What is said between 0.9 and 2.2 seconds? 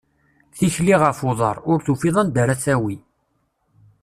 ɣef uḍar, ur tufiḍ